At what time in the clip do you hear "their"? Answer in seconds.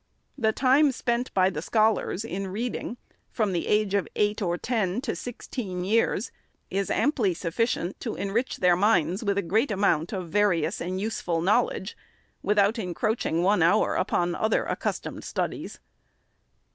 8.57-8.75